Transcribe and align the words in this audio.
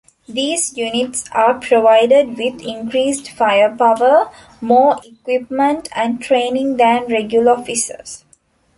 These 0.27 0.75
units 0.79 1.29
are 1.31 1.59
provided 1.59 2.29
with 2.29 2.59
increased 2.63 3.29
firepower, 3.29 4.31
more 4.59 4.99
equipment 5.05 5.89
and 5.95 6.19
training 6.19 6.77
than 6.77 7.05
regular 7.05 7.51
officers. 7.51 8.25